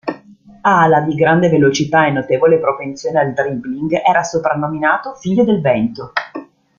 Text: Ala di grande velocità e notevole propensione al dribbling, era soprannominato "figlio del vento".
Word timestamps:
Ala 0.61 1.01
di 1.01 1.13
grande 1.13 1.47
velocità 1.47 2.07
e 2.07 2.11
notevole 2.11 2.57
propensione 2.57 3.19
al 3.19 3.33
dribbling, 3.33 4.01
era 4.03 4.23
soprannominato 4.23 5.13
"figlio 5.13 5.43
del 5.45 5.61
vento". 5.61 6.11